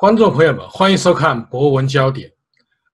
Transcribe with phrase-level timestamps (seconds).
[0.00, 2.26] 观众朋友们，欢迎收看《博文焦点》。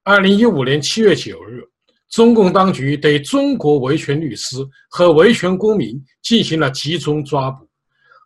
[0.03, 1.63] 二零一五年七月九日，
[2.11, 4.57] 中共当局对中国维权律师
[4.91, 7.65] 和维权公民进行了集中抓捕，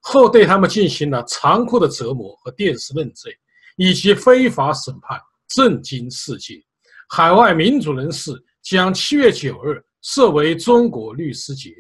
[0.01, 3.31] 后对他们进行了残酷的折磨和电视认罪，
[3.77, 5.21] 以及非法审判，
[5.55, 6.55] 震惊世界。
[7.11, 11.71] 海外民主人士将七月九日设为中国律师节。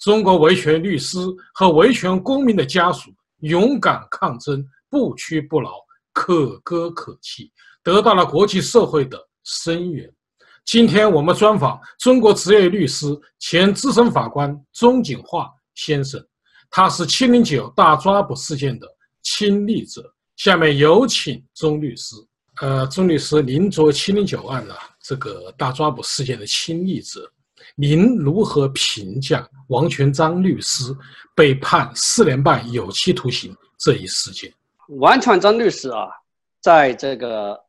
[0.00, 1.16] 中国维权律师
[1.54, 5.70] 和维权公民的家属勇敢抗争，不屈不挠。
[6.16, 7.52] 可歌可泣，
[7.82, 10.10] 得到了国际社会的声援。
[10.64, 13.06] 今天我们专访中国职业律师、
[13.38, 16.18] 前资深法官钟景化先生，
[16.70, 18.88] 他是七零九大抓捕事件的
[19.22, 20.10] 亲历者。
[20.36, 22.16] 下面有请钟律师。
[22.62, 27.30] 呃，钟律师，您作为七零九案的这个大抓捕事件的亲历者，
[27.74, 30.96] 您如何评价王全璋律师
[31.34, 34.50] 被判四年半有期徒刑这一事件？
[34.88, 36.08] 王全璋律师啊，
[36.60, 37.64] 在这个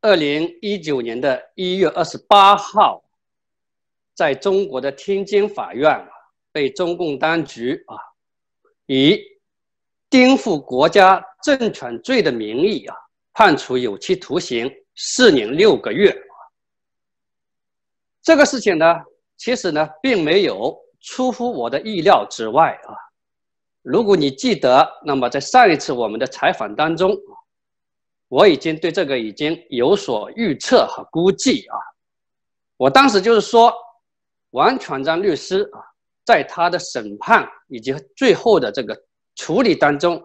[0.00, 3.04] 二零一九年的一月二十八号，
[4.14, 6.04] 在中国的天津法院
[6.50, 7.96] 被中共当局啊
[8.86, 9.16] 以
[10.10, 12.96] 颠覆国家政权罪的名义啊
[13.32, 16.12] 判处有期徒刑四年六个月。
[18.22, 18.86] 这个事情呢，
[19.36, 23.11] 其实呢，并没有出乎我的意料之外啊。
[23.82, 27.16] 如果你记得，那么在上一次我们的采访当中，
[28.28, 31.76] 我已经对这个已经有所预测和估计啊。
[32.76, 33.74] 我当时就是说，
[34.50, 35.82] 王全璋律师啊，
[36.24, 38.96] 在他的审判以及最后的这个
[39.34, 40.22] 处理当中，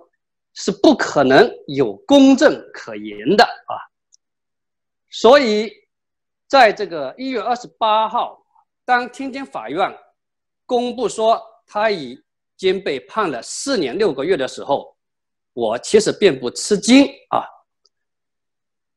[0.53, 3.73] 是不可能有公正可言的啊。
[5.09, 5.71] 所以，
[6.47, 8.39] 在这个一月二十八号，
[8.85, 9.97] 当天津法院
[10.65, 12.19] 公布说他以
[12.57, 14.97] 经被判了四年六个月的时候，
[15.53, 17.45] 我其实并不吃惊啊，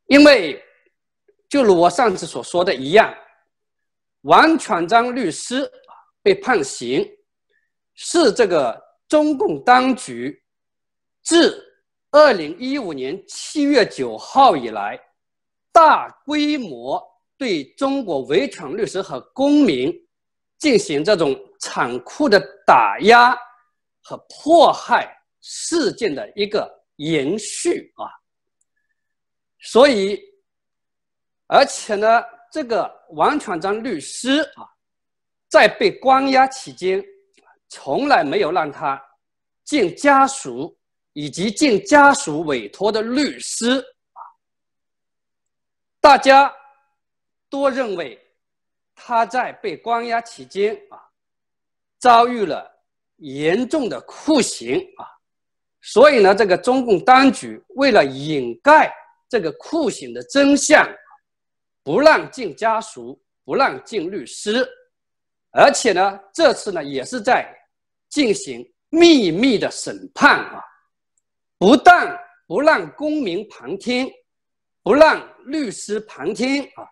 [0.06, 0.62] 因为
[1.48, 3.14] 就如我上次所说的一样，
[4.22, 5.70] 王全璋律师
[6.22, 7.06] 被判刑，
[7.94, 10.42] 是这个中共当局
[11.22, 11.62] 自
[12.10, 14.98] 二零一五年七月九号以来，
[15.70, 17.02] 大规模
[17.36, 19.92] 对中国维权律师和公民
[20.58, 23.36] 进行这种残酷的打压。
[24.02, 28.08] 和迫害事件的一个延续啊，
[29.60, 30.20] 所以，
[31.46, 32.22] 而且呢，
[32.52, 34.68] 这个王全璋律师啊，
[35.48, 37.02] 在被关押期间，
[37.68, 39.02] 从来没有让他
[39.64, 40.78] 见家属
[41.12, 43.78] 以及见家属委托的律师
[44.12, 44.20] 啊，
[46.00, 46.54] 大家
[47.48, 48.18] 都认为
[48.94, 51.00] 他在被关押期间啊，
[51.98, 52.79] 遭遇了。
[53.20, 55.04] 严重的酷刑啊，
[55.82, 58.92] 所以呢，这个中共当局为了掩盖
[59.28, 60.88] 这个酷刑的真相，
[61.82, 64.66] 不让进家属，不让进律师，
[65.50, 67.46] 而且呢，这次呢也是在
[68.08, 70.62] 进行秘密的审判啊，
[71.58, 74.10] 不但不让公民旁听，
[74.82, 76.88] 不让律师旁听啊，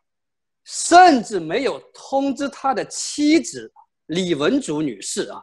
[0.65, 3.73] 甚至没有通知他的妻子
[4.07, 5.43] 李文竹女士啊。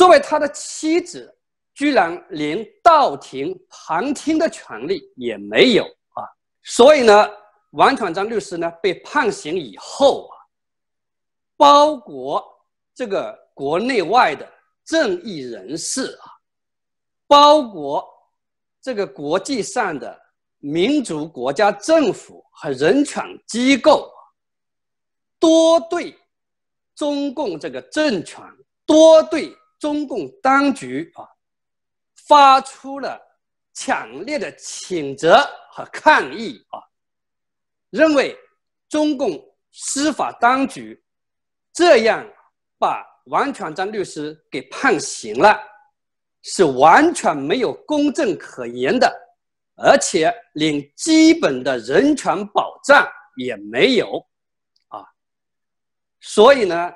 [0.00, 1.30] 作为他的妻子，
[1.74, 6.24] 居然连到庭旁听的权利也没有啊！
[6.62, 7.28] 所以呢，
[7.72, 10.32] 王传章律师呢被判刑以后啊，
[11.54, 12.42] 包括
[12.94, 14.50] 这个国内外的
[14.86, 16.32] 正义人士啊，
[17.26, 18.02] 包括
[18.80, 20.18] 这个国际上的
[20.60, 24.10] 民主国家政府和人权机构，
[25.38, 26.18] 多对
[26.94, 28.42] 中共这个政权
[28.86, 29.54] 多对。
[29.80, 31.26] 中共当局啊，
[32.28, 33.18] 发出了
[33.72, 35.38] 强烈的谴责
[35.72, 36.78] 和抗议啊，
[37.88, 38.38] 认为
[38.90, 41.02] 中共司法当局
[41.72, 42.24] 这样
[42.78, 45.58] 把王全璋律师给判刑了，
[46.42, 49.10] 是完全没有公正可言的，
[49.76, 54.26] 而且连基本的人权保障也没有
[54.88, 55.06] 啊，
[56.20, 56.92] 所以呢，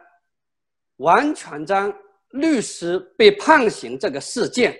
[0.97, 1.91] 王全璋。
[2.35, 4.77] 律师被判刑这个事件，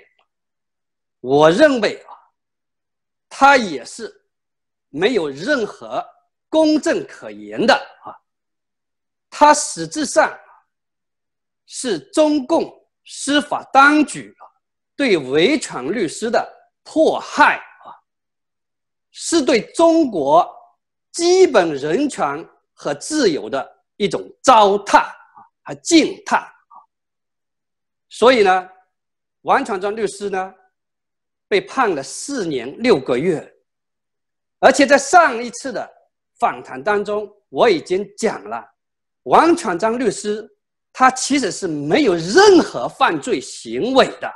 [1.21, 2.11] 我认为啊，
[3.29, 4.13] 他也是
[4.89, 6.05] 没有任何
[6.49, 7.73] 公正可言的
[8.03, 8.11] 啊，
[9.31, 10.37] 他实质上
[11.67, 12.73] 是中共
[13.05, 14.35] 司法当局
[14.97, 16.53] 对维权律师的
[16.83, 17.95] 迫害啊，
[19.13, 20.49] 是对中国
[21.13, 25.15] 基本人权和自由的一种糟蹋啊
[25.63, 26.53] 和践踏。
[28.17, 28.71] 所以呢，
[29.41, 30.55] 王全璋律师呢，
[31.49, 33.53] 被判了四年六个月。
[34.61, 35.93] 而且在上一次的
[36.39, 38.65] 访谈当中，我已经讲了，
[39.25, 40.49] 王全章律师
[40.93, 44.33] 他其实是没有任何犯罪行为的，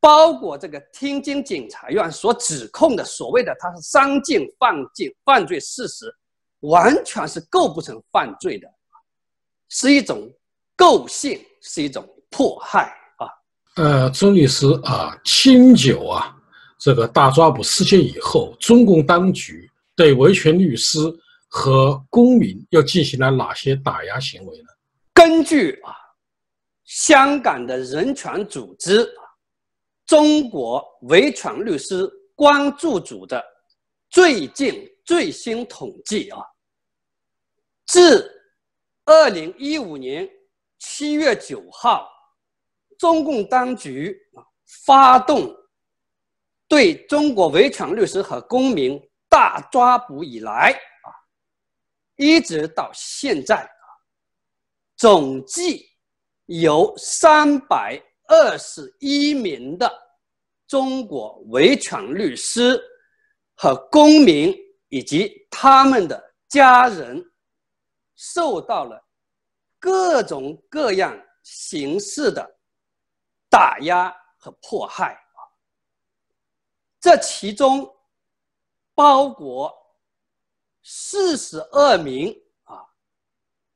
[0.00, 6.10] 包括这个天津检察院所指控的所谓的他是伤尽犯尽犯罪事实，
[6.60, 8.66] 完全是构不成犯罪的，
[9.68, 10.32] 是一种
[10.74, 13.28] 构陷，是一种迫害啊。
[13.76, 16.36] 呃，钟律师啊，清酒啊。
[16.78, 20.98] 这个大抓捕事件以后，中共当局对维权律师
[21.46, 24.68] 和公民又进行了哪些打压行为呢？
[25.12, 25.94] 根据啊，
[26.86, 29.06] 香港的人权组织
[30.06, 33.44] “中国维权律师关注组”的
[34.08, 36.38] 最近最新统计啊，
[37.86, 38.26] 自
[39.04, 40.26] 二零一五年
[40.78, 42.08] 七月九号，
[43.00, 44.14] 中共当局
[44.84, 45.56] 发动。
[46.68, 51.08] 对中国维权律师和公民大抓捕以来啊，
[52.16, 53.86] 一直到现在啊，
[54.96, 55.90] 总计
[56.44, 59.90] 有三百二十一名的
[60.68, 62.80] 中国维权律师
[63.56, 64.54] 和公民
[64.90, 67.24] 以及他们的家人
[68.14, 69.02] 受到了
[69.80, 72.59] 各种各样形式的
[73.50, 75.40] 打压和迫害啊。
[77.00, 77.94] 这其中
[78.94, 79.74] 包括
[80.82, 82.86] 四十二名啊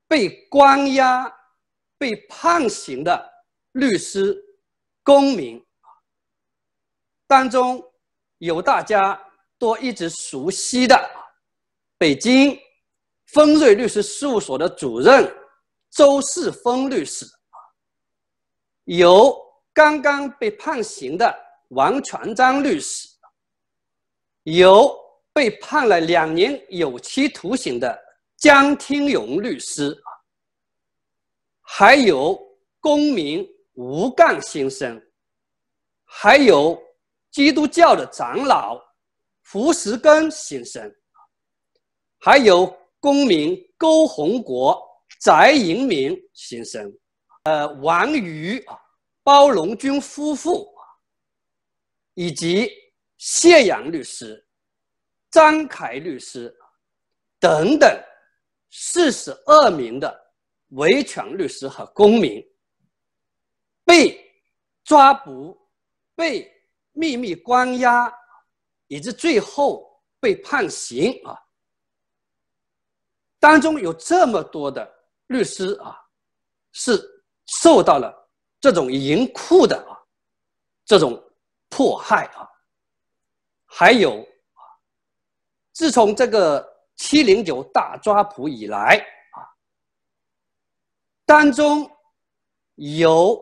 [0.07, 1.31] 被关押、
[1.99, 4.43] 被判刑的律师、
[5.03, 5.89] 公民啊，
[7.27, 7.83] 当中
[8.39, 9.21] 有大家
[9.59, 10.97] 都一直熟悉的
[11.99, 12.59] 北京
[13.27, 15.35] 丰瑞律师事务所的主任
[15.91, 17.57] 周世峰律师啊，
[18.85, 19.44] 有
[19.75, 21.35] 刚刚被判刑的
[21.69, 23.09] 王全章律师。
[24.45, 24.95] 有
[25.33, 27.99] 被判了两年有期徒刑的
[28.37, 29.97] 江天勇律师，
[31.63, 32.39] 还有
[32.79, 35.03] 公民吴干先生，
[36.05, 36.81] 还有
[37.31, 38.79] 基督教的长老
[39.51, 40.95] 胡石根先生，
[42.21, 42.67] 还有
[43.01, 44.79] 公民勾洪国、
[45.21, 46.93] 翟银明先生，
[47.45, 48.79] 呃，王瑜啊，
[49.25, 50.73] 包龙军夫妇
[52.15, 52.71] 以及。
[53.17, 54.47] 谢阳律师、
[55.31, 56.55] 张凯律师
[57.39, 57.89] 等等
[58.71, 60.35] 四十二名的
[60.71, 62.45] 维权律师和公民
[63.83, 64.21] 被
[64.83, 65.57] 抓捕、
[66.15, 66.53] 被
[66.93, 68.13] 秘密关押，
[68.89, 71.41] 以及最后被判刑啊。
[73.39, 74.87] 当中有这么多的
[75.29, 75.97] 律师啊，
[76.73, 77.01] 是
[77.47, 78.24] 受到了
[78.65, 79.93] 这种严酷的啊
[80.87, 81.23] 这种
[81.69, 82.49] 迫害啊。
[83.67, 84.61] 还有啊，
[85.75, 86.67] 自从这个
[86.97, 88.97] 七零九大抓捕以来
[89.33, 89.45] 啊，
[91.27, 91.87] 当中
[92.77, 93.39] 有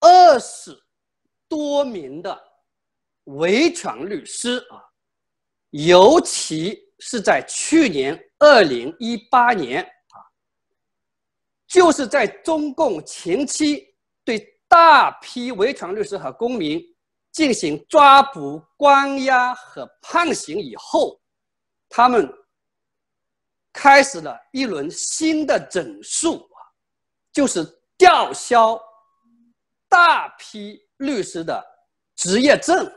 [0.00, 0.82] 二十
[1.46, 2.42] 多名的
[3.24, 4.80] 维权律师啊，
[5.68, 9.86] 尤其是在去年二零一八年，
[11.74, 13.84] 就是在中共前期
[14.24, 14.38] 对
[14.68, 16.80] 大批维权律师和公民。
[17.32, 21.20] 进行抓捕、关押和判刑以后，
[21.88, 22.32] 他们
[23.72, 26.48] 开始了一轮新的整肃，
[27.32, 27.66] 就是
[27.98, 28.80] 吊销
[29.88, 31.60] 大批律师的
[32.14, 32.88] 执业证，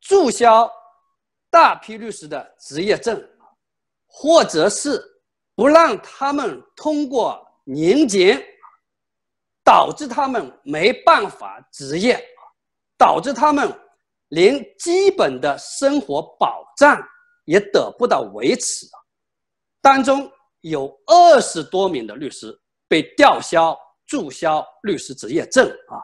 [0.00, 0.66] 注销
[1.50, 3.22] 大批律师的执业证，
[4.06, 4.98] 或者是
[5.54, 8.42] 不让他们通过年检，
[9.64, 12.22] 导致他们没办法执业。
[12.96, 13.70] 导致他们
[14.28, 16.96] 连基本的生活保障
[17.44, 18.86] 也得不到维持
[19.82, 20.30] 当中
[20.60, 22.56] 有二十多名的律师
[22.86, 25.98] 被吊销、注销律师执业证啊，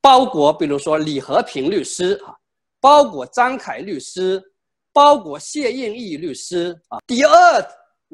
[0.00, 2.32] 包括比如说李和平律师啊，
[2.80, 4.40] 包括张凯律师，
[4.92, 6.98] 包括谢应义律师啊。
[7.04, 7.60] 第二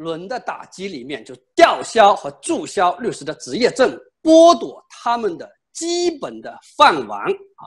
[0.03, 7.65] 轮的打击里面就吊销和注销律师的执业证，剥夺他们的基本的饭碗啊。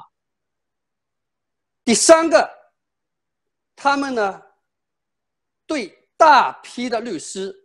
[1.83, 2.49] 第三个，
[3.75, 4.41] 他们呢，
[5.65, 7.55] 对大批的律师，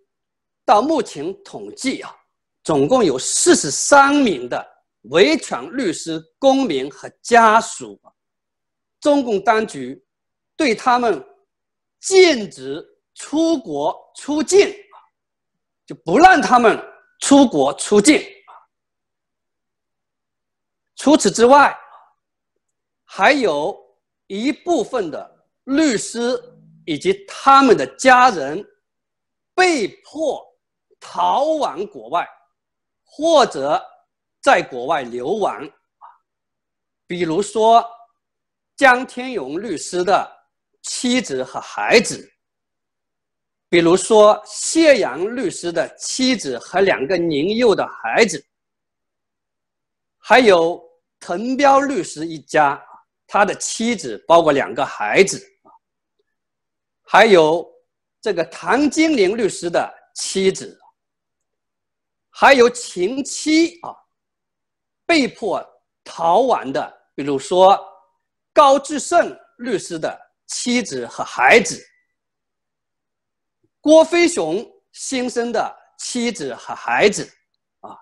[0.65, 2.15] 到目前统计啊，
[2.62, 4.67] 总共有四十三名的
[5.03, 8.00] 维权律师、公民和家属，
[9.00, 10.05] 中共当局
[10.57, 11.25] 对他们
[12.00, 12.85] 禁止
[13.23, 14.75] 出国出境
[15.85, 16.83] 就不让他们
[17.19, 18.25] 出国出境
[20.97, 21.77] 除此之外。
[23.05, 23.79] 还有
[24.27, 26.43] 一部分的律师
[26.87, 28.65] 以及他们的家人
[29.55, 30.43] 被迫
[30.99, 32.27] 逃往国外，
[33.05, 33.85] 或者
[34.41, 35.69] 在国外流亡
[37.07, 37.85] 比如说
[38.77, 40.27] 江天勇律师的
[40.81, 42.33] 妻子和孩子，
[43.71, 48.45] 比如说谢阳律师的妻子和两个年幼的孩子，
[50.19, 50.79] 还有
[51.19, 52.79] 滕彪律师一家。
[53.33, 55.41] 他的妻子包括两个孩子，
[57.03, 57.65] 还有
[58.21, 60.77] 这个唐金玲律师的妻子，
[62.29, 63.95] 还有前妻啊，
[65.07, 65.65] 被迫
[66.03, 67.79] 逃亡的，比如说
[68.53, 71.81] 高志胜律师的妻子和孩子，
[73.81, 77.31] 郭飞雄先生的妻子和孩子
[77.81, 77.97] 啊，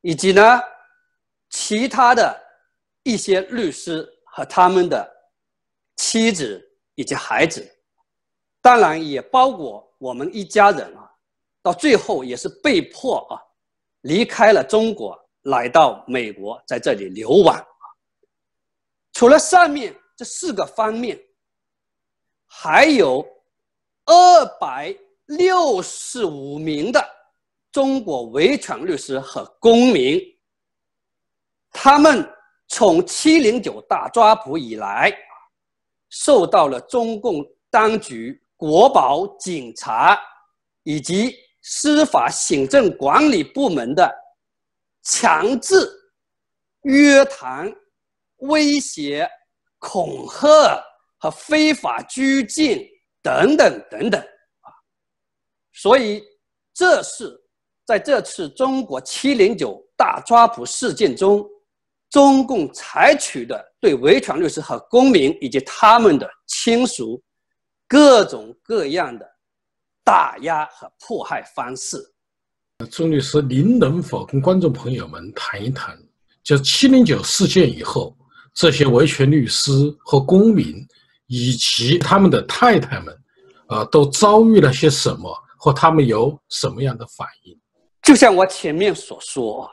[0.00, 0.60] 以及呢
[1.48, 2.48] 其他的。
[3.02, 5.10] 一些律师和他们的
[5.96, 6.62] 妻子
[6.96, 7.66] 以及孩子，
[8.60, 11.10] 当然也包括我们一家人啊，
[11.62, 13.40] 到最后也是被迫啊
[14.02, 17.58] 离开了中国，来到美国，在这里流亡。
[19.14, 21.18] 除了上面这四个方面，
[22.46, 23.26] 还有
[24.10, 24.92] 二百
[25.26, 27.00] 六十五名的
[27.70, 30.20] 中国维权律师和公民，
[31.70, 32.28] 他们。
[32.72, 35.12] 从七零九大抓捕以来，
[36.08, 40.16] 受到了中共当局、国保、警察
[40.84, 44.08] 以及司法行政管理部门的
[45.02, 45.74] 强制
[46.82, 47.74] 约谈、
[48.36, 49.28] 威胁、
[49.80, 50.80] 恐吓
[51.18, 52.88] 和非法拘禁
[53.22, 54.68] 等等等等啊！
[55.72, 56.22] 所以，
[56.74, 57.38] 这是
[57.86, 61.48] 在这次中国七零九大抓捕事件中。
[62.10, 67.22] 中共采取的对维权律师和公民以及他们的亲属
[67.86, 69.24] 各种各样的
[70.02, 72.04] 打压和迫害方式，
[72.90, 75.96] 钟律师，您能否跟观众朋友们谈一谈，
[76.42, 78.16] 就七零九事件以后，
[78.54, 80.84] 这些维权律师和公民
[81.30, 83.16] 以及他们的太太们，
[83.68, 87.56] 啊，都遭遇了些什么，或他们有什么样的反应？
[88.02, 89.70] 就像我前面所说，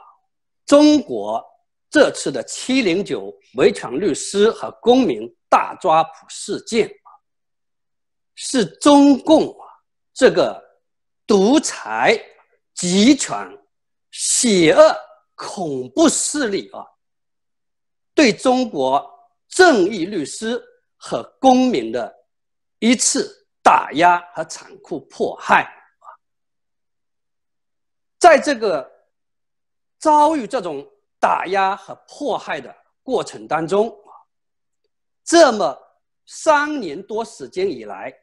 [0.65, 1.43] 中国。
[1.89, 6.91] 这次的七零九维权律师和公民大抓捕事件，
[8.35, 9.65] 是中共啊
[10.13, 10.61] 这个
[11.25, 12.21] 独裁、
[12.75, 13.57] 集权、
[14.11, 14.95] 邪恶、
[15.33, 16.83] 恐怖势力啊，
[18.13, 19.09] 对中国
[19.47, 20.61] 正义律师
[20.97, 22.13] 和公民的
[22.79, 26.05] 一次打压和残酷迫害啊，
[28.19, 28.91] 在这个
[29.97, 30.85] 遭遇这种。
[31.19, 34.13] 打压和迫害的过程当中啊，
[35.23, 35.75] 这么
[36.27, 38.13] 三年多时间以来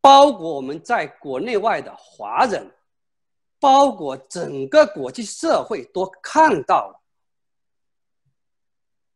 [0.00, 2.72] 包括我们在国内外的华人，
[3.58, 7.00] 包括整个国际社会都看到了，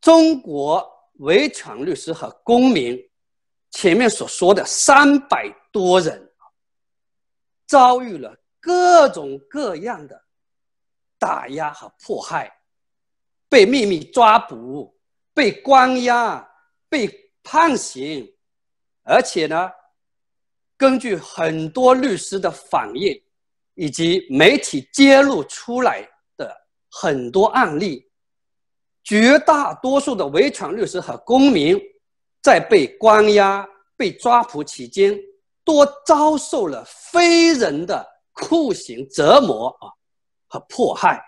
[0.01, 2.99] 中国维权律师和公民
[3.71, 6.31] 前面所说的三百多人
[7.67, 10.23] 遭遇了各种各样的。
[11.19, 12.50] 打压和迫害，
[13.47, 14.99] 被秘密抓捕，
[15.35, 16.50] 被关押，
[16.89, 17.07] 被
[17.43, 18.27] 判刑，
[19.03, 19.71] 而且呢，
[20.79, 23.23] 根据很多律师的反映，
[23.75, 26.09] 以及媒体揭露出来
[26.39, 26.57] 的
[26.91, 28.10] 很多案例，
[29.11, 31.76] 绝大多数的维权律师和公民，
[32.40, 35.19] 在被关押、被抓捕期间，
[35.64, 39.90] 都遭受了非人的酷刑折磨啊。
[40.47, 41.21] 和迫害，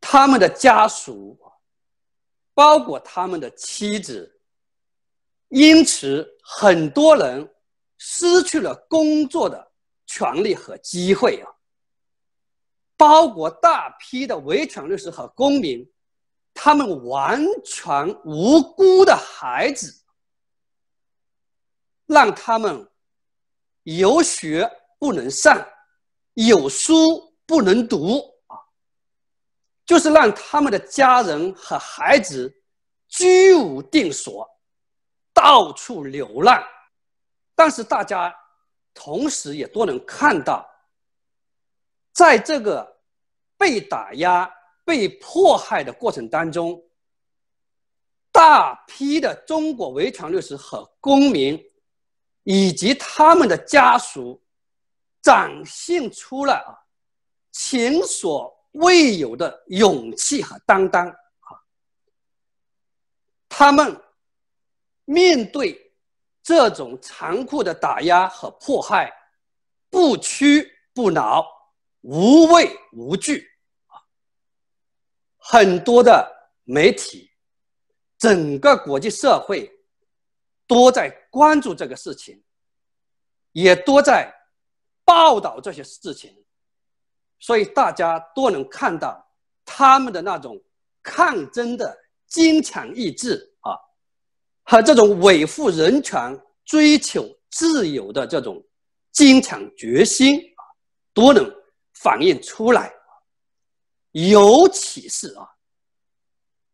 [0.00, 1.38] 他们的家属，
[2.52, 4.40] 包括他们的妻子，
[5.50, 7.48] 因此很多人
[7.96, 9.70] 失去了工作的
[10.06, 11.59] 权利和机会啊。
[13.00, 15.90] 包括大批的维权律师和公民，
[16.52, 20.04] 他们完全无辜的孩子，
[22.04, 22.86] 让他们
[23.84, 25.66] 有学不能上。
[26.34, 28.56] 有书不能读啊，
[29.86, 32.54] 就是让他们的家人和孩子
[33.08, 34.46] 居无定所，
[35.32, 36.62] 到处流浪。
[37.54, 38.34] 但是大家
[38.92, 40.69] 同时也都能看到，
[42.12, 42.98] 在这个
[43.56, 44.50] 被打压、
[44.84, 46.82] 被迫害的过程当中，
[48.30, 51.62] 大批的中国维权律师和公民，
[52.44, 54.42] 以及他们的家属。
[55.22, 56.72] 展现出了啊
[57.52, 61.60] 前所未有的勇气和担当啊！
[63.46, 64.02] 他们
[65.04, 65.92] 面对
[66.42, 69.12] 这种残酷的打压和迫害，
[69.90, 71.46] 不屈不挠，
[72.00, 73.46] 无畏无惧
[73.86, 74.00] 啊！
[75.38, 76.30] 很多的
[76.64, 77.30] 媒体，
[78.18, 79.70] 整个国际社会
[80.66, 82.42] 都在关注这个事情，
[83.52, 84.32] 也都在
[85.04, 86.44] 报道这些事情，
[87.38, 89.30] 所以大家都能看到
[89.64, 90.62] 他们的那种
[91.02, 91.98] 抗争的。
[92.30, 93.74] 坚强意志啊，
[94.62, 98.64] 和这种维护人权、追求自由的这种
[99.10, 100.62] 坚强决心啊，
[101.12, 101.44] 都能
[102.02, 102.92] 反映出来。
[104.12, 105.48] 尤其是啊，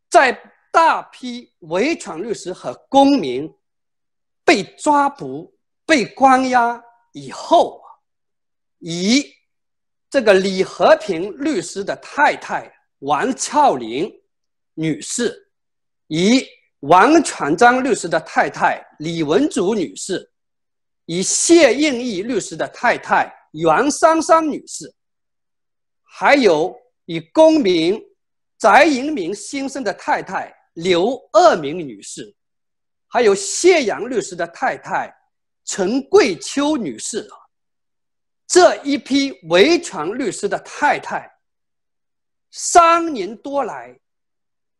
[0.09, 0.33] 在
[0.73, 3.53] 大批维权律师和公民
[4.45, 5.55] 被抓捕、
[5.85, 7.87] 被关押以后啊，
[8.79, 9.35] 以
[10.09, 14.11] 这个李和平律师的太太王俏玲
[14.75, 15.43] 女士。
[16.09, 16.47] 以
[16.81, 20.31] 王全璋律师的太太李文竹女士，
[21.07, 24.95] 以谢应义律师的太太袁珊珊女士，
[26.07, 28.03] 还有以公民
[28.59, 32.35] 翟银明先生的太太刘二明女士，
[33.09, 35.15] 还有谢阳律师的太太
[35.65, 37.29] 陈桂秋女士，
[38.47, 41.31] 这一批维权律师的太太，
[42.51, 43.99] 三年多来。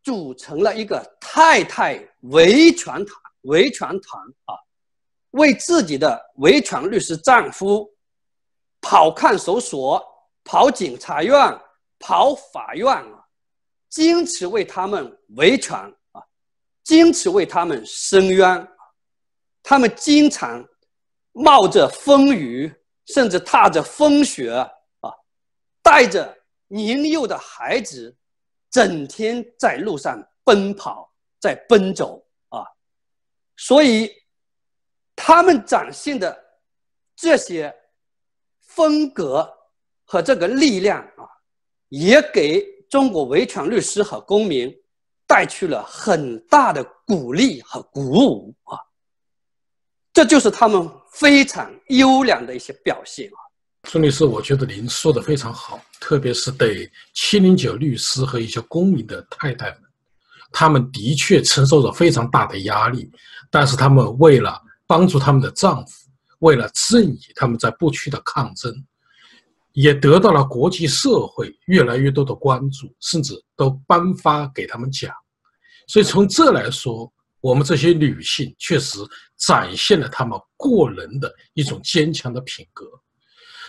[0.03, 4.55] 组成了一个太太维权团，维权团啊，
[5.33, 7.91] 为自己的维权律师丈夫
[8.81, 10.01] 跑看守所、
[10.47, 11.35] 跑检察院、
[11.99, 13.27] 跑法院啊，
[13.91, 15.77] 坚持为他们维权
[16.13, 16.23] 啊，
[16.85, 18.69] 坚持为他们伸冤。
[19.63, 20.65] 他们经常
[21.33, 22.73] 冒着风雨，
[23.07, 25.13] 甚至踏着风雪啊，
[25.83, 28.17] 带着年幼的孩子。
[28.69, 32.63] 整天在路上奔跑，在奔走啊，
[33.57, 34.13] 所以
[35.15, 36.45] 他们展现的
[37.15, 37.75] 这些
[38.61, 39.51] 风格
[40.07, 41.29] 和这个力量啊，
[41.89, 44.73] 也给中国维权律师和公民
[45.27, 48.79] 带去了很大的鼓励和鼓舞啊，
[50.13, 53.39] 这就是他们非常优良的一些表现啊。
[53.89, 59.79] 孙律师，我觉得您说的非常好，特别是对七零九律师和一些公民的太太们，
[60.53, 63.11] 他们的确承受着非常大的压力，
[63.51, 66.09] 但是他们为了帮助他们的丈夫，
[66.41, 68.73] 为了正义，他们在不屈的抗争，
[69.77, 75.15] 也得到了国际社会越来越多的关注，甚至都颁发给他们奖。
[75.87, 77.13] 所以从这来说，
[77.43, 78.99] 我们这些女性确实
[79.37, 82.87] 展现了她们过人的一种坚强的品格。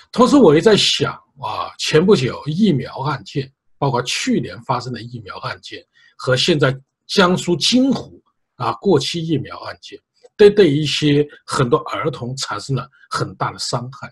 [0.10, 5.86] 同时，我也在想啊，前不久疫苗案件，包括去年发生的疫苗案件，
[6.18, 6.74] 和现在
[7.06, 8.24] 江苏金湖
[8.56, 10.00] 啊过期疫苗案件，
[10.38, 14.10] 都对一些很多儿童产生了很大的伤害。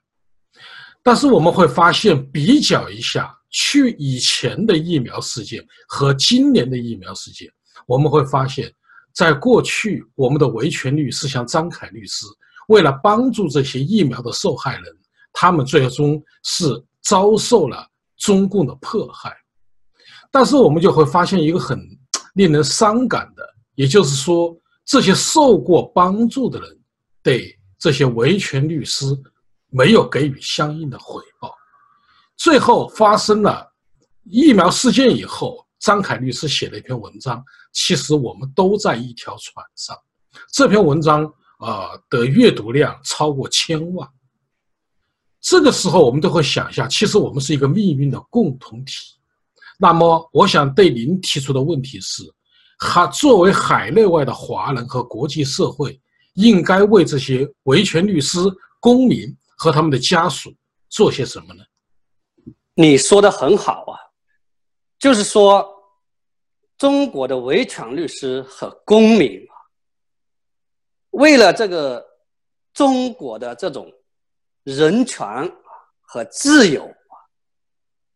[1.06, 7.48] 但是我们会发现，比较一下去以前的疫苗事件和今年的疫苗事件，
[7.86, 8.70] 我们会发现，
[9.14, 12.26] 在过去我们的维权律师像张凯律师，
[12.68, 14.84] 为了帮助这些疫苗的受害人。
[15.38, 19.36] 他们最终是遭受了中共的迫害，
[20.32, 21.78] 但是我们就会发现一个很
[22.36, 23.44] 令人伤感的，
[23.76, 26.80] 也就是说，这些受过帮助的人
[27.22, 29.06] 对这些维权律师
[29.76, 31.54] 没有给予相应的回报。
[32.38, 33.70] 最后发生了
[34.24, 39.98] 疫苗事件以后，张凯律师写了一篇文章，其实我们都在一条船上。
[40.52, 41.26] 这篇文章
[41.60, 44.08] 啊的阅读量超过千万。
[45.42, 48.96] 这个时候，我们都会想一下，其实我们是一个命运的共同体。
[49.78, 52.24] 那么，我想对您提出的问题是：
[52.80, 56.00] 海作为海内外的华人和国际社会，
[56.34, 58.40] 应该为这些维权律师、
[58.80, 60.54] 公民和他们的家属
[60.90, 61.64] 做些什么呢？
[62.74, 63.96] 你说的很好啊，
[65.00, 65.68] 就是说，
[66.78, 69.54] 中国的维权律师和公民啊，
[71.12, 72.06] 为了这个
[72.74, 73.92] 中国的这种。
[74.66, 75.22] 人权
[76.02, 77.14] 和自由啊，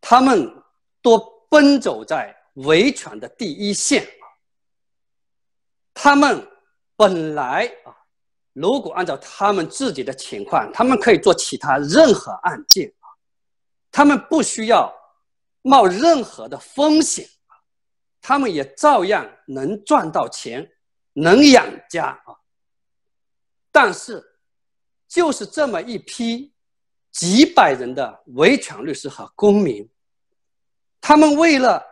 [0.02, 0.52] 他们
[0.99, 1.15] 都
[1.47, 4.04] 奔走在维权的第一线。
[5.93, 6.43] 他们
[6.95, 7.95] 本来啊，
[8.54, 13.08] 如果按照他们自己的情况，他们可以做其他任何案件啊，
[13.92, 14.94] 他们不需要
[15.62, 17.28] 冒任何的风险，
[18.22, 20.72] 他们也照样能赚到钱，
[21.14, 22.36] 能养家啊。
[23.72, 24.26] 但是。
[25.12, 26.54] 就是这么一批
[27.12, 29.90] 几百人的维权律师和公民，
[31.02, 31.84] 他们为了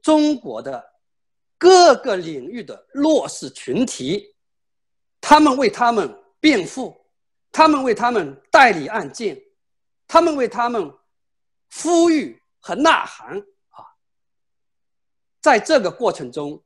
[0.00, 0.82] 中国的
[1.58, 4.34] 各个领域的弱势群体，
[5.20, 6.96] 他们为他们辩护，
[7.50, 9.40] 他们为他们代理案件，
[10.06, 10.92] 他们为他们
[11.82, 13.38] 呼吁和呐喊
[13.70, 13.84] 啊！
[15.40, 16.62] 在这个过程中，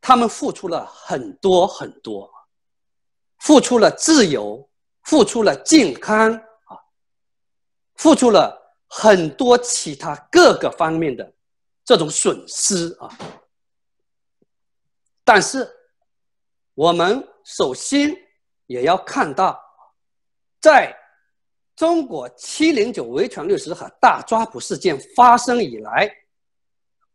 [0.00, 2.30] 他们付出了很多很多，
[3.38, 4.68] 付出了自由，
[5.02, 6.76] 付出了健康啊，
[7.94, 11.32] 付出了很多其他各个方面的
[11.84, 13.08] 这种损失啊。
[15.24, 15.68] 但是，
[16.74, 18.14] 我们首先
[18.66, 19.58] 也要看到，
[20.60, 20.94] 在
[21.74, 26.14] 中国七零九维权律师和大抓捕事件发生以来，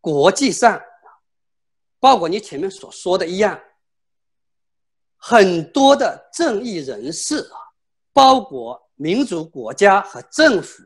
[0.02, 0.82] 国际上，
[2.00, 3.62] 包括你前面所说的一样，
[5.17, 7.58] 很多的正义人士啊，
[8.12, 10.82] 包括民主国家和政府，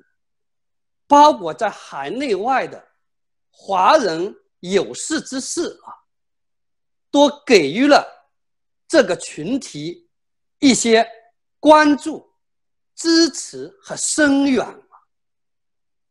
[1.08, 2.86] 包括在海内外的
[3.50, 5.96] 华人有识之士啊。
[7.10, 8.17] 都给予了
[8.88, 10.10] 这个群体
[10.60, 11.08] 一些
[11.60, 12.26] 关注、
[12.96, 14.66] 支持和声援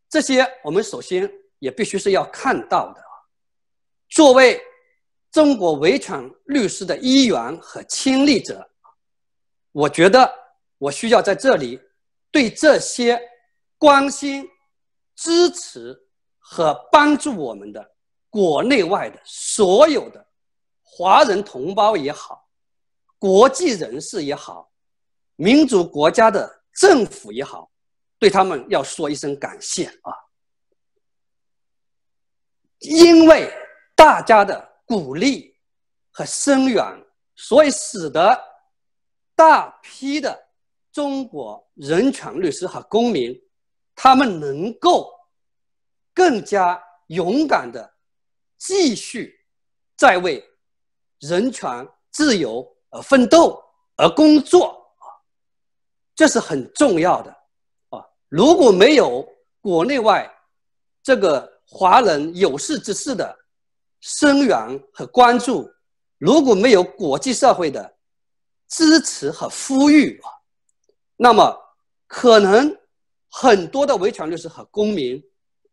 [0.08, 3.02] 这些我们首先也必须是要看到的
[4.08, 4.60] 作为
[5.32, 8.70] 中国维权律师的一员和亲历者，
[9.72, 10.32] 我觉得
[10.78, 11.78] 我需要在这里
[12.30, 13.20] 对这些
[13.76, 14.48] 关心、
[15.14, 15.94] 支持
[16.38, 17.94] 和帮助我们的
[18.30, 20.24] 国内外的所有的。
[20.82, 22.45] 华人同胞也好，
[23.18, 24.70] 国际人士也好，
[25.36, 27.70] 民主国家的政府也好，
[28.18, 30.12] 对他们要说一声感谢啊！
[32.80, 33.50] 因为
[33.94, 35.56] 大家的鼓励
[36.10, 36.84] 和声援，
[37.34, 38.38] 所以使得
[39.34, 40.48] 大批的
[40.92, 43.34] 中国人权律师和公民，
[43.94, 45.10] 他们能够
[46.12, 47.94] 更加勇敢的
[48.58, 49.40] 继续
[49.96, 50.44] 在为。
[51.20, 53.62] 人权、自由而奋斗
[53.96, 55.04] 而工作啊，
[56.14, 57.30] 这是很重要的
[57.90, 58.02] 啊！
[58.28, 59.26] 如果没有
[59.60, 60.30] 国内外
[61.02, 63.36] 这个华人有识之士的
[64.00, 65.70] 声援和关注，
[66.16, 67.96] 如果没有国际社会的
[68.66, 70.30] 支持和呼吁啊，
[71.16, 71.54] 那么
[72.06, 72.74] 可能
[73.28, 75.22] 很多的维权律师和公民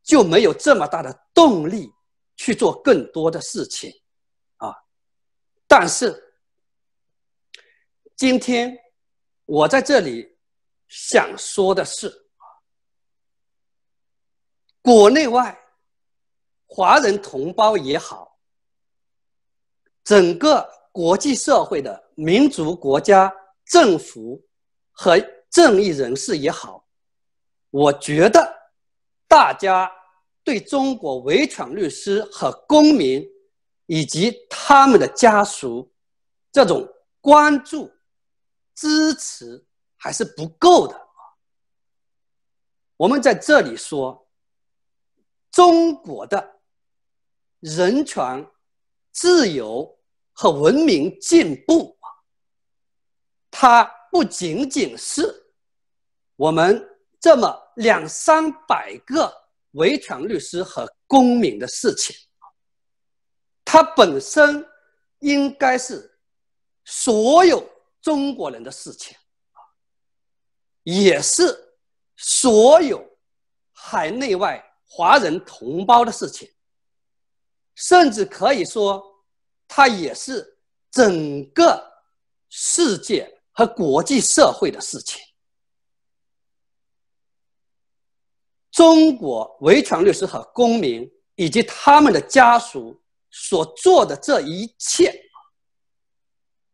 [0.04, 1.90] 就没有这么大的动力
[2.36, 3.92] 去做更多的事情
[4.58, 4.76] 啊。
[5.68, 6.23] 但是，
[8.16, 8.78] 今天
[9.46, 10.38] 我在这里
[10.88, 12.12] 想说的是，
[14.82, 15.58] 国内外
[16.66, 18.38] 华人同胞也好，
[20.04, 23.34] 整个国际社会的民族国家
[23.66, 24.42] 政府
[24.92, 25.18] 和
[25.50, 26.88] 正义人士也好，
[27.70, 28.54] 我觉得
[29.28, 29.92] 大家
[30.44, 33.28] 对中国维权律师和公民。
[33.86, 35.92] 以及他们的家属，
[36.54, 36.88] 这种
[37.20, 37.92] 关注、
[38.76, 39.66] 支持
[39.98, 41.22] 还是不够的啊！
[42.98, 44.28] 我们在这里说，
[45.52, 46.60] 中国的
[47.60, 48.50] 人权、
[49.12, 50.00] 自由
[50.34, 51.98] 和文明进步，
[53.52, 55.54] 它不仅仅是
[56.36, 56.86] 我们
[57.20, 59.34] 这么两三百个
[59.72, 62.16] 维权律师和公民的事情。
[63.64, 64.68] 它本身
[65.20, 66.20] 应该是
[66.84, 67.68] 所有
[68.04, 69.18] 中国人的事情
[70.84, 71.76] 也是
[72.16, 73.04] 所有
[73.72, 76.48] 海内外华人同胞的事情，
[77.74, 79.04] 甚至可以说，
[79.68, 80.60] 它也是
[80.92, 81.84] 整个
[82.50, 85.20] 世界和国际社会的事情。
[88.70, 93.00] 中国维权律师和公民以及他们的家属。
[93.36, 95.12] 所做的这一切，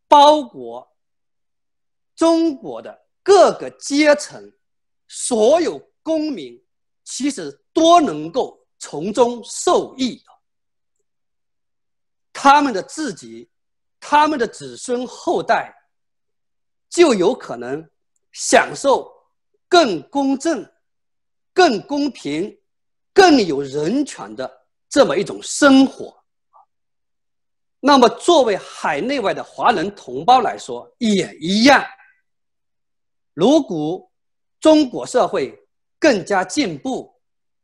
[0.09, 0.88] 包括
[2.19, 4.51] 中国的各个阶层，
[5.07, 6.61] 所有公民，
[7.05, 10.23] 其实都能够从中受益的。
[12.33, 13.49] 他们的自己，
[14.01, 15.73] 他们的子孙后代，
[16.89, 17.89] 就有可能
[18.33, 19.09] 享受
[19.69, 20.69] 更公正、
[21.53, 22.59] 更公平、
[23.13, 26.21] 更有人权的这么一种生活。
[27.79, 31.81] 那么，作为海内外的华人同胞来说，也一样。
[33.39, 34.11] 如果
[34.59, 35.57] 中国社会
[35.97, 37.09] 更加进步，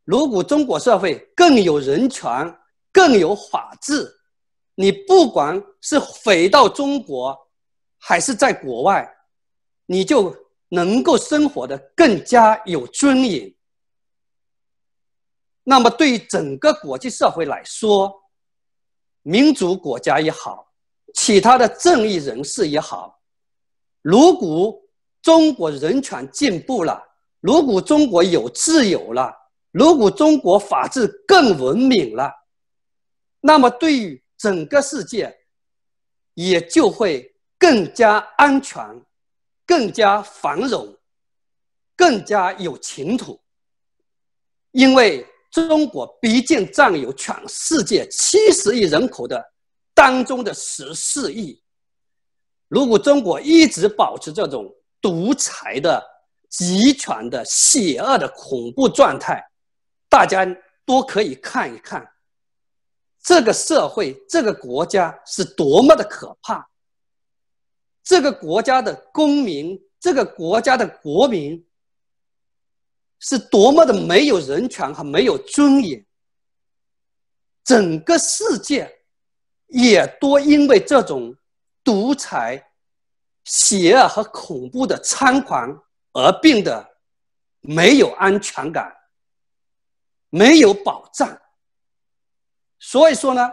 [0.06, 2.58] 如果中国社会更有人权、
[2.94, 4.10] 更有法治，
[4.76, 7.38] 你不管是回到中国，
[7.98, 9.06] 还是在国外，
[9.86, 10.34] 你就
[10.70, 13.54] 能够生活的更加有尊严。
[15.66, 18.24] 那么，对于整个国际社会来说，
[19.24, 20.72] 民主国家也好，
[21.14, 23.20] 其他的正义人士也好，
[24.02, 24.82] 如果
[25.26, 27.04] 中国人权进步了，
[27.40, 29.34] 如果中国有自由了，
[29.72, 32.32] 如果中国法治更文明了，
[33.42, 35.36] 那么对于整个世界，
[36.36, 39.04] 也就会更加安全，
[39.66, 40.96] 更加繁荣，
[41.96, 43.42] 更加有前途。
[44.74, 49.44] 因为中国毕竟占有全世界七十亿人口的
[49.96, 51.60] 当中的十四亿，
[52.68, 54.72] 如果中国一直保持这种
[55.06, 56.04] 独裁的、
[56.50, 59.46] 集权的、邪恶的恐怖状态，
[60.10, 60.44] 大家
[60.84, 62.12] 都可以看一看，
[63.22, 66.68] 这个社会、这个国家是多么的可怕。
[68.04, 71.64] 这个国家的公民，这个国家的国民。
[73.18, 76.06] 是多么的没有人权和没有尊严，
[77.64, 79.00] 整个世界
[79.68, 81.36] 也多因为这种
[81.84, 82.72] 独裁、
[83.46, 86.98] 邪恶和恐怖的猖狂而变得
[87.62, 88.94] 没有安全感、
[90.30, 91.42] 没有保障。
[92.80, 93.50] 所以说呢，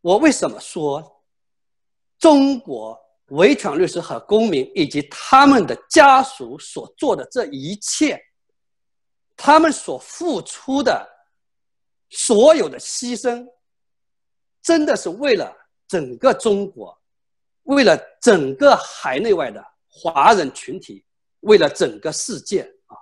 [0.00, 1.24] 我为什么说
[2.18, 8.22] 中国维权律师和公民以及他们的家属所做的这一切？
[9.36, 11.08] 他们所付出的
[12.10, 13.46] 所有的牺牲，
[14.60, 15.54] 真的是为了
[15.86, 16.98] 整个中国，
[17.68, 21.04] 为了整个海内外的华人群体，
[21.40, 22.96] 为了整个世界啊！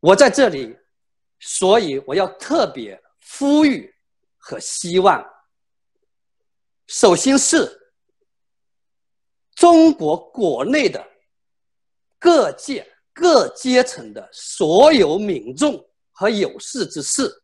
[0.00, 0.76] 我在这里，
[1.38, 3.00] 所以我要特别
[3.38, 3.94] 呼吁
[4.36, 5.24] 和希望，
[6.86, 7.92] 首先是
[9.54, 11.06] 中国国内的
[12.18, 12.92] 各界。
[13.18, 17.42] 各阶层的所有民众和有识之士，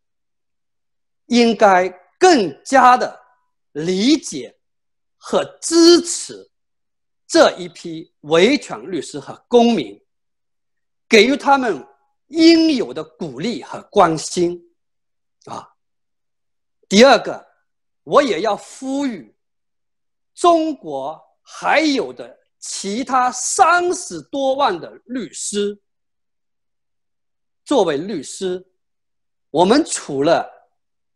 [1.29, 3.19] 应该更加的
[3.73, 4.55] 理解
[5.25, 6.51] 和支持
[7.29, 10.05] 这一批维权律师和公民，
[11.09, 11.87] 给予他们
[12.27, 14.61] 应有的鼓励和关心。
[15.45, 15.77] 啊，
[16.89, 17.47] 第二个，
[18.03, 19.33] 我也要呼吁
[20.35, 22.41] 中国还有的。
[22.65, 25.83] 其他三十多万的律师，
[27.65, 28.65] 作为律师，
[29.51, 30.49] 我们除了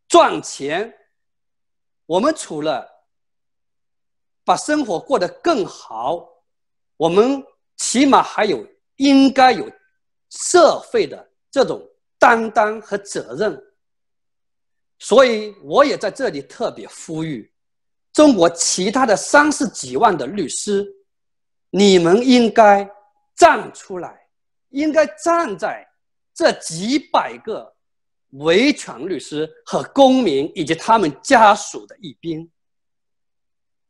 [0.09, 0.93] 赚钱，
[2.05, 2.96] 我们除了
[4.47, 6.25] 把生活过得更好，
[6.97, 7.45] 我们
[7.77, 9.69] 起码还有应该有
[10.31, 11.83] 社会的这种
[12.17, 13.61] 担当和责任。
[15.01, 17.53] 所以，我也在这里特别呼吁
[18.13, 20.87] 中国其他的三十几万的律师。
[21.71, 22.89] 你们应该
[23.35, 24.29] 站出来，
[24.69, 25.87] 应该站在
[26.33, 27.75] 这几百个
[28.31, 32.49] 维权律师和公民以及他们家属的一边，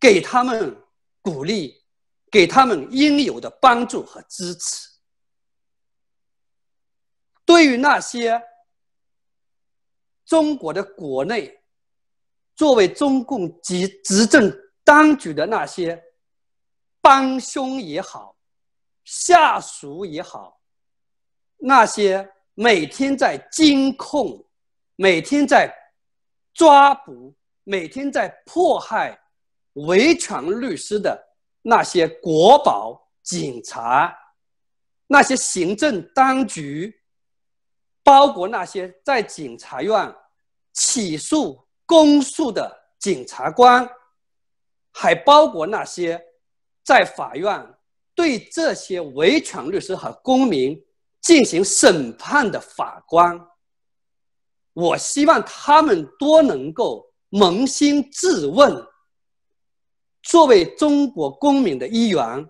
[0.06, 0.80] 给他们
[1.20, 1.82] 鼓励，
[2.30, 4.88] 给他们应有的帮助和支持。
[7.44, 8.40] 对于那些
[10.24, 11.60] 中国的国内
[12.54, 16.00] 作为中共及执政当局的那些。
[17.00, 18.36] 帮凶也好，
[19.04, 20.60] 下属也好，
[21.56, 24.44] 那些每天在监控、
[24.96, 25.72] 每天在
[26.52, 29.16] 抓捕、每天在迫害
[29.76, 31.18] 维权律师的
[31.62, 34.14] 那些国宝警察，
[35.06, 37.02] 那些行政当局，
[38.02, 40.14] 包括那些在检察院
[40.72, 43.88] 起诉公诉的检察官，
[44.92, 46.22] 还包括那些。
[46.86, 47.74] 在法院
[48.14, 50.80] 对这些维权律师和公民
[51.20, 53.44] 进行审判的法官，
[54.72, 58.86] 我希望他们多能够扪心自问：
[60.26, 62.48] 作为中国公民的一员，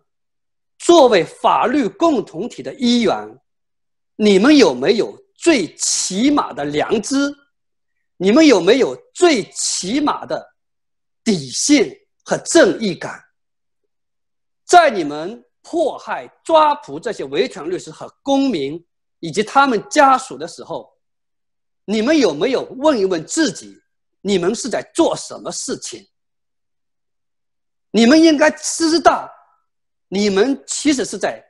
[0.79, 3.39] 作为法律共同体的一员，
[4.17, 7.15] 你们有没有最起码的良知？
[8.17, 10.43] 你们有没有最起码的
[11.23, 13.23] 底线和正义感？
[14.65, 18.83] 在你们迫害、抓捕这些维权律师和公民
[19.21, 20.91] 以及他们家属的时候，
[21.85, 23.79] 你们有没有问一问自己：
[24.23, 26.03] 你们是在做什么事情？
[27.97, 29.27] 你们应该知道，
[30.09, 31.43] 你们其实是在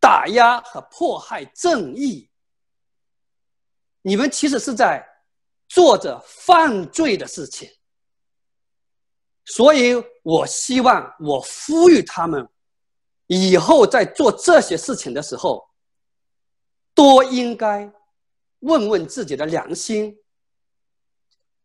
[0.00, 2.28] 打压和迫害正义。
[4.02, 5.06] 你们其实是在
[5.68, 7.70] 做着犯罪的事情。
[9.44, 12.44] 所以我希望，我呼吁他们。
[13.28, 15.64] 以后在做这些事情的时候，
[16.92, 17.88] 多应该
[18.58, 20.18] 问问自己的良心，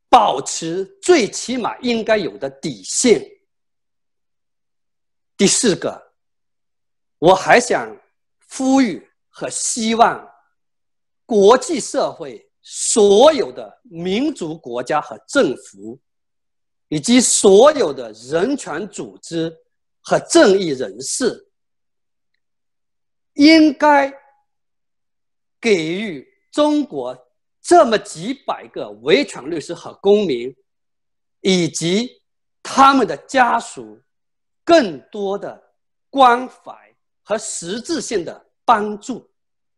[0.08, 3.39] 保持最起码应该有的底线。
[5.40, 6.12] 第四个，
[7.18, 7.98] 我还想
[8.58, 10.30] 呼吁和希望
[11.26, 15.98] 国际社会所有的民族国家和政府，
[16.90, 19.58] 以及所有的人权组织
[20.02, 21.50] 和正义人士，
[23.36, 24.14] 应该
[25.62, 27.18] 给予中国。
[27.62, 30.54] 这么几百个维权律师和公民，
[31.40, 32.22] 以及
[32.62, 34.02] 他们的家属，
[34.70, 35.74] 更多的
[36.12, 39.28] 关怀和实质性的帮助，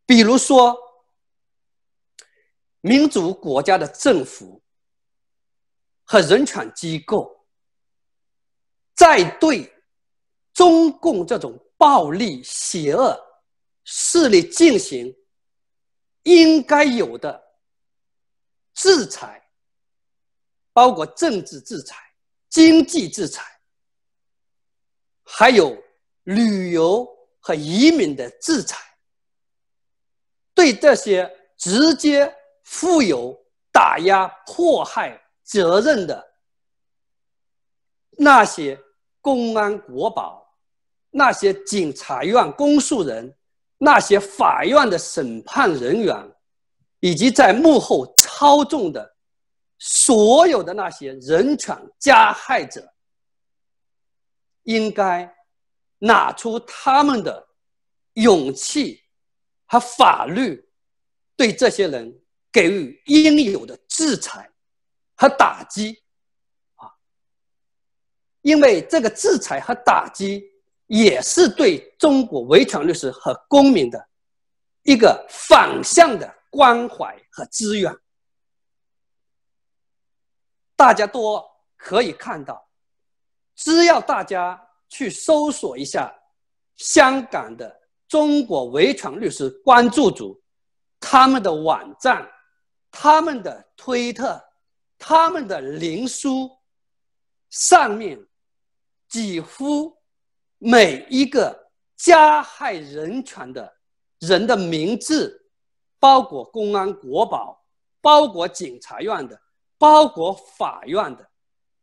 [0.05, 0.77] 比如说，
[2.81, 4.61] 民主国家的政府
[6.03, 7.47] 和人权机构，
[8.93, 9.73] 在对
[10.51, 13.17] 中共这种暴力、邪恶
[13.85, 15.15] 势力进行
[16.23, 17.41] 应该有的。
[18.73, 19.41] 制裁
[20.73, 21.95] 包括政治制裁、
[22.49, 23.50] 经济制裁，
[25.31, 25.77] 还有
[26.23, 27.07] 旅游
[27.39, 28.77] 和移民的制裁。
[30.53, 33.37] 对这些直接负有
[33.71, 36.33] 打压、迫害责任的
[38.11, 38.79] 那些
[39.21, 40.45] 公安、国保、
[41.09, 43.35] 那些检察院公诉人、
[43.77, 46.31] 那些法院的审判人员。
[47.01, 49.15] 以及在幕后操纵的
[49.77, 52.87] 所有的那些人权加害者，
[54.71, 55.35] 应该
[55.99, 57.47] 拿出他们的
[58.13, 59.03] 勇气
[59.65, 60.69] 和法律，
[61.35, 64.49] 对这些人给予应有的制裁
[65.15, 66.03] 和打击，
[66.75, 66.91] 啊，
[68.41, 70.43] 因为这个制裁和打击
[70.87, 74.09] 也是对中国维权律师和公民的
[74.83, 76.37] 一个反向的。
[76.53, 77.97] 关怀和资源，
[80.75, 81.41] 大家都
[81.77, 82.69] 可以看到。
[83.55, 84.59] 只要大家
[84.89, 86.13] 去搜索一下
[86.77, 90.41] 香港的中国维权律师关注组，
[90.99, 92.27] 他们的网站、
[92.91, 94.41] 他们的推特、
[94.97, 96.49] 他们的灵书，
[97.49, 98.19] 上面
[99.07, 99.97] 几乎
[100.57, 103.73] 每一个加害人权的
[104.19, 105.39] 人的名字。
[106.01, 107.63] 包括公安、国保，
[108.01, 109.39] 包括检察院的，
[109.77, 111.29] 包括法院的，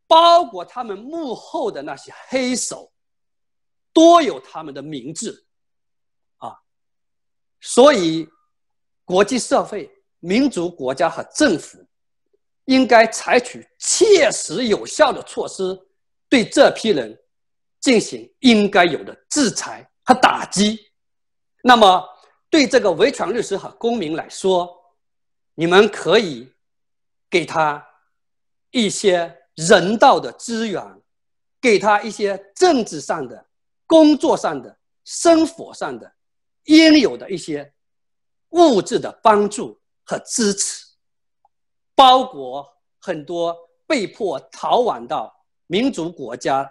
[0.09, 2.90] 包括他们幕后的那些黑手，
[3.92, 5.47] 都有他们的名字，
[6.38, 6.59] 啊，
[7.61, 8.29] 所以
[9.05, 11.79] 国际社会、民族国家和政府
[12.64, 15.79] 应该采取切实有效的措施，
[16.29, 17.16] 对这批人
[17.79, 20.81] 进行应该有的制裁和打击。
[21.62, 22.05] 那么。
[22.51, 24.75] 对这个维权律师和公民来说，
[25.55, 26.51] 你们可以
[27.29, 27.87] 给他
[28.71, 30.83] 一些人道的资源，
[31.61, 33.44] 给他一些政治上的、
[33.87, 36.12] 工作上的、生活上的
[36.64, 37.73] 应有的一些
[38.51, 40.87] 物质的帮助和支持，
[41.94, 42.64] 包括
[43.01, 45.35] 很多被迫逃亡到
[45.66, 46.71] 民族国家、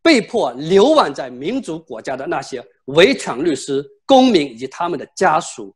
[0.00, 3.86] 被迫流亡在民族国家的那些维权律师。
[4.04, 5.74] 公民以及他们的家属，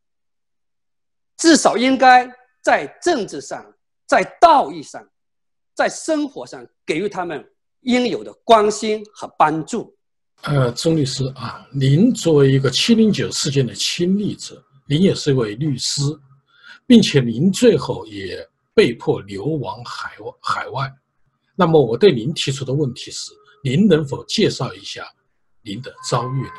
[1.39, 3.65] 至少应该在政治上、
[4.05, 5.09] 在道义上、
[5.77, 7.47] 在生活上给予他们
[7.83, 9.95] 应有的关心和帮助。
[10.43, 16.03] 呃，钟律师啊，您作为一个七零九事件的亲历者，您也是一位律师，
[16.87, 18.39] 并且您最后也
[18.75, 20.91] 被迫流亡海外海外。
[21.55, 23.31] 那么，我对您提出的问题是：
[23.63, 25.07] 您能否介绍一下
[25.63, 26.55] 您的遭遇呢？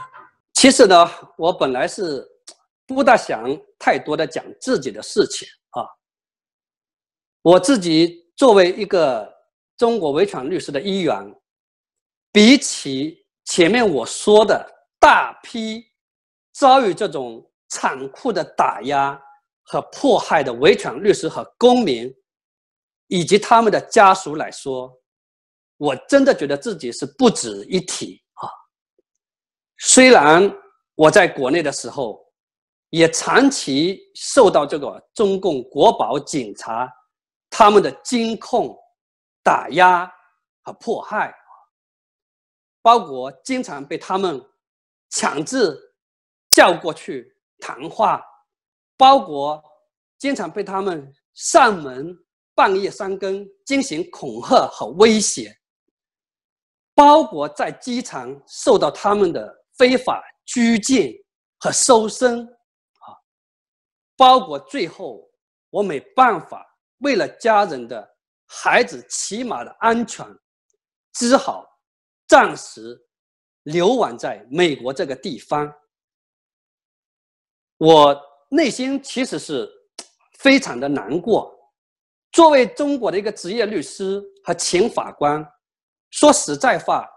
[0.54, 2.24] 其实呢，我本来是
[2.86, 3.46] 不大想
[3.80, 5.82] 太多的讲自己的事情啊。
[7.44, 9.28] 我自己作为一个
[9.76, 11.36] 中国维权律师的一员，
[12.32, 14.66] 比起前面我说的
[15.00, 15.84] 大批
[16.54, 19.20] 遭遇这种残酷的打压
[19.64, 22.14] 和迫害的维权律师和公民，
[23.08, 24.96] 以及他们的家属来说，
[25.78, 28.46] 我真的觉得自己是不值一提啊。
[29.80, 30.48] 虽然
[30.94, 32.24] 我在国内的时候，
[32.92, 36.88] 也长期受到这个中共国保警察
[37.58, 38.78] 他们的监控、
[39.42, 40.06] 打压
[40.62, 41.34] 和迫害，
[42.84, 44.40] 包括经常被他们
[45.10, 45.76] 强制
[46.52, 48.22] 叫过去谈话，
[48.96, 49.60] 包括
[50.20, 52.16] 经常被他们上门
[52.54, 55.58] 半夜三更进行恐吓和威胁，
[56.94, 59.56] 包括在机场受到他们的。
[59.78, 61.14] 非法拘禁
[61.60, 63.14] 和搜身，啊，
[64.16, 65.30] 包括最后
[65.70, 66.66] 我没办法
[67.00, 70.26] 为了家人的孩子起码的安全，
[71.14, 71.66] 只好
[72.28, 73.00] 暂时
[73.64, 75.74] 流亡在美国这个地方。
[77.78, 78.20] 我
[78.50, 79.70] 内心其实是
[80.40, 81.54] 非常的难过。
[82.32, 85.46] 作为中国的一个职业律师和前法官，
[86.10, 87.08] 说实在话，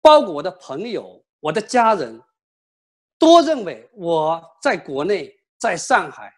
[0.00, 2.20] 包括我的朋友、我的家人，
[3.18, 6.32] 都认为我在国内，在上海，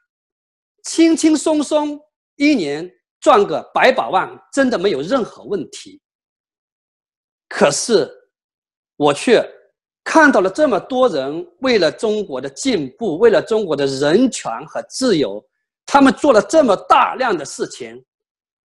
[0.85, 2.01] 轻轻松松
[2.39, 6.01] 一年赚个百把万，真的没有任何问题。
[7.49, 8.11] 可是，
[8.97, 9.45] 我却
[10.03, 15.45] 看到了这么多人为了中国的进步，为了中国的人权和自由。
[15.91, 18.05] 他们做了这么大量的事情，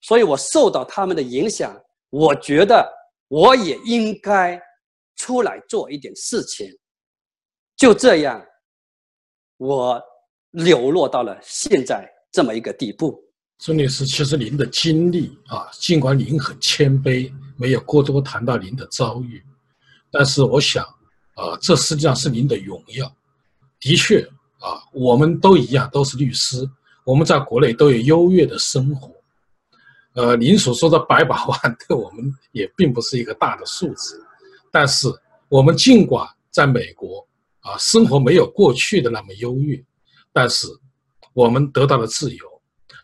[0.01, 1.73] 所以我受到他们的影响。
[2.09, 2.85] 我觉得
[3.29, 4.61] 我也应该
[5.15, 6.67] 出来做一点事情。
[7.77, 8.45] 就这样，
[9.55, 10.01] 我
[10.51, 13.23] 流落到了现在这么一个地步。
[13.59, 19.41] 孙律师，其实您的经历啊，尽管您很谦卑，没有过多谈到您的遭遇，
[20.11, 20.83] 但是我想，
[21.35, 23.09] 啊，这实际上是您的荣耀。
[23.79, 24.21] 的确
[24.59, 26.69] 啊，我们都一样，都是律师。
[27.05, 29.13] 我们在国内都有优越的生活，
[30.13, 34.21] 呃，您所说的百把万 对我们也并不是一个大的数字，
[34.71, 35.07] 但是
[35.49, 37.27] 我们尽管在美国
[37.59, 39.83] 啊生活没有过去的那么优越，
[40.31, 40.65] 但是
[41.33, 42.52] 我们得到了自由，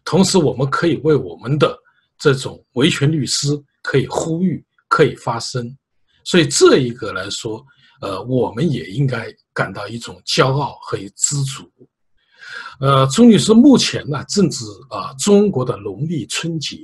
[0.03, 1.77] 同时我们可以为我们的
[2.17, 3.47] 这种维权律师
[3.81, 5.77] 可以呼吁，可以发声，
[6.23, 7.63] 所以这一个来说，
[8.01, 11.71] 呃，我们也应该感到一种骄傲和知足。
[12.79, 16.77] 呃，钟律师，目前呢正值啊中国的农历春节，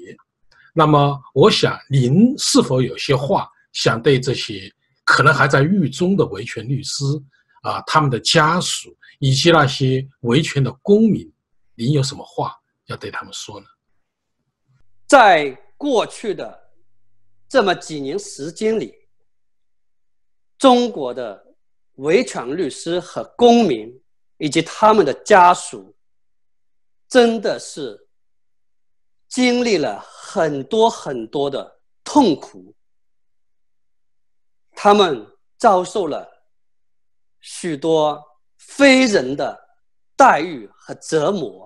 [0.74, 4.72] 那么我想您是否有些话想对这些
[5.04, 7.04] 可能还在狱中的维权律师
[7.64, 11.30] 啊他们的家属以及那些维权的公民，
[11.76, 12.54] 您有什么话
[12.86, 13.68] 要对他们说呢？
[15.08, 16.72] 在过去的
[17.48, 18.94] 这么几年时间里，
[20.58, 21.56] 中国的
[21.96, 24.02] 维权律师和公民。
[24.38, 25.96] 以及他们的家属，
[27.08, 27.98] 真的是
[29.30, 32.76] 经历了很多很多的痛苦，
[34.72, 35.26] 他们
[35.58, 36.30] 遭受了
[37.40, 38.22] 许多
[38.58, 39.58] 非人的
[40.18, 41.65] 待遇和折磨，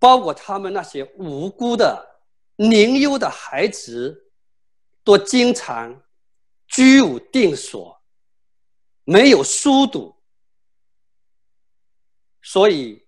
[0.00, 2.24] 包括他们那些无辜的
[2.56, 4.32] 年幼的孩子，
[5.04, 6.02] 都经常
[6.66, 8.02] 居无定所，
[9.04, 10.16] 没有书读。
[12.42, 13.06] 所以，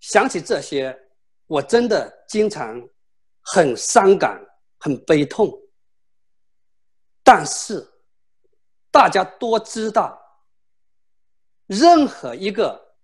[0.00, 0.98] 想起这些，
[1.46, 2.82] 我真的经常
[3.42, 4.42] 很伤感、
[4.78, 5.52] 很悲痛。
[7.22, 7.86] 但是，
[8.90, 10.18] 大家都知道，
[11.66, 12.96] 任何一个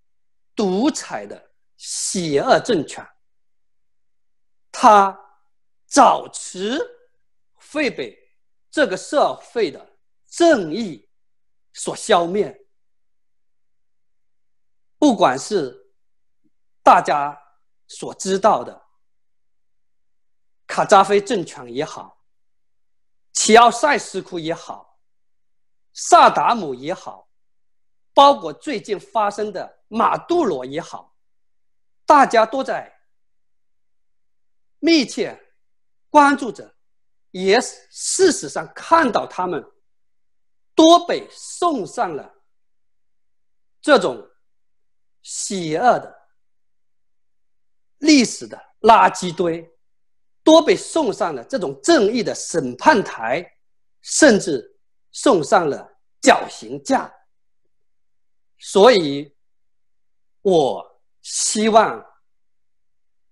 [0.55, 3.07] 独裁的邪恶政权，
[4.79, 5.19] 他
[5.87, 6.79] 早迟
[7.55, 8.15] 会被
[8.71, 9.97] 这个社会的
[10.29, 11.09] 正义
[11.73, 12.67] 所消灭。
[14.99, 15.95] 不管是
[16.83, 17.41] 大家
[17.89, 18.87] 所知道的
[20.67, 22.23] 卡扎菲政权也好，
[23.33, 24.99] 齐奥塞斯库也好，
[25.95, 27.31] 萨达姆也好，
[28.13, 31.17] 包括最近发生的马杜罗也好，
[32.05, 32.96] 大家都在
[34.87, 35.37] 密切
[36.11, 36.75] 关注着，
[37.33, 39.65] 也事实上看到他们
[40.75, 42.33] 多被送上了
[43.81, 44.25] 这种。
[45.29, 46.17] 邪恶的
[47.99, 49.69] 历史的垃圾堆，
[50.45, 53.45] 多被送上了这种正义的审判台，
[54.03, 54.79] 甚至
[55.11, 55.85] 送上了
[56.21, 57.13] 绞刑架。
[58.59, 59.37] 所以，
[60.43, 62.01] 我希望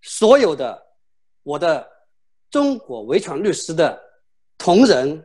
[0.03, 0.84] 所有的
[1.45, 1.89] 我的
[2.51, 4.03] 中国维权律师的
[4.59, 5.25] 同仁、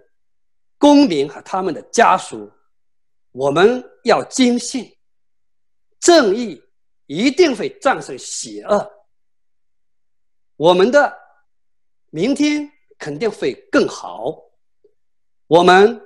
[0.78, 2.52] 公民和他们的家属，
[3.32, 4.96] 我们要坚信。
[6.00, 6.62] 正义
[7.08, 8.92] 一定会战胜邪恶，
[10.56, 11.18] 我们的
[12.10, 14.36] 明天肯定会更好。
[15.48, 16.02] 我们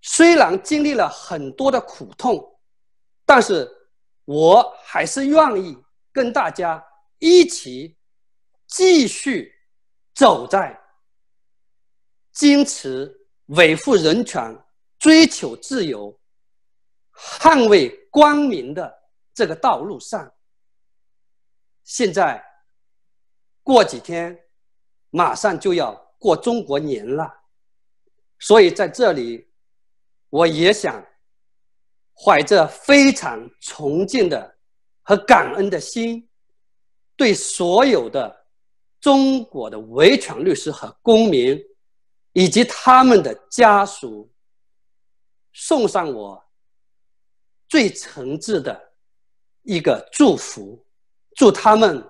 [0.00, 2.58] 虽然经历了很多的苦痛，
[3.24, 3.70] 但是
[4.24, 5.76] 我还是愿意
[6.12, 6.84] 跟大家
[7.18, 7.96] 一起
[8.66, 9.52] 继续
[10.16, 10.76] 走在
[12.32, 13.14] 坚持
[13.46, 14.52] 维护人权、
[14.98, 16.18] 追求自由、
[17.12, 18.96] 捍卫光明的。
[19.34, 20.32] 这个道路上，
[21.84, 22.42] 现在
[23.62, 24.34] 过几天，
[25.10, 27.30] 马上就要过中国年了，
[28.38, 29.46] 所以在这里，
[30.30, 31.04] 我也想
[32.14, 34.56] 怀着非常崇敬的
[35.02, 36.26] 和感恩的心，
[37.14, 38.45] 对所有的
[39.00, 41.60] 中国的维权律师和公民，
[42.32, 44.30] 以及他们的家属，
[45.52, 46.42] 送上我
[47.68, 48.92] 最诚挚的
[49.62, 50.84] 一个祝福，
[51.34, 52.04] 祝他们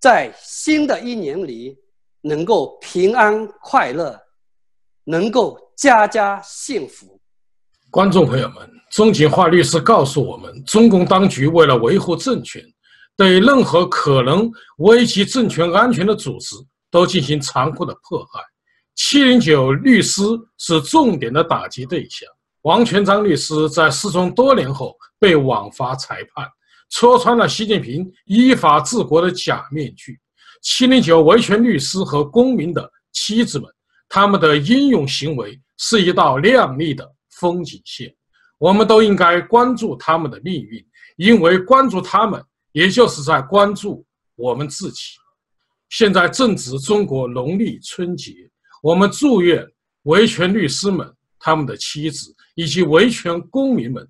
[0.00, 1.78] 在新的一年里
[2.22, 4.20] 能够平安快乐，
[5.04, 7.20] 能够家家幸福。
[7.90, 12.64] 观众朋友们，钟景化律师告诉我们，中共当局为了维护政权。
[13.22, 16.56] 对任何可能危及政权安全的组织
[16.90, 18.40] 都进行残酷的迫害。
[18.96, 20.22] 七零九律师
[20.58, 22.28] 是重点的打击对象。
[22.62, 26.44] 王全璋律师在失踪多年后被枉法裁判，
[26.90, 30.18] 戳穿了习近平依法治国的假面具。
[30.60, 33.70] 七零九维权律师和公民的妻子们，
[34.08, 38.12] 他们的英勇行为是一道亮丽的风景线。
[38.58, 42.44] 我们都应该关注他们的命运，因为关注他们。
[42.72, 44.04] 也就是在关注
[44.34, 45.02] 我们自己。
[45.90, 48.32] 现在正值中国农历春节，
[48.82, 49.66] 我们祝愿
[50.04, 54.08] 维权律师们、他们的妻子以及维权公民们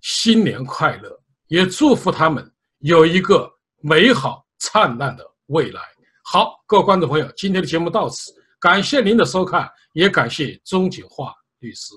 [0.00, 3.48] 新年快乐，也祝福他们有一个
[3.80, 5.80] 美好灿烂的未来。
[6.24, 11.94] 好，各位观众朋友，今天的节目到此，感谢您的收看，也感谢钟景化律师。